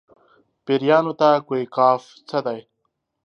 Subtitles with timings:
[0.65, 2.59] پېریانو ته کوه قاف څه دي.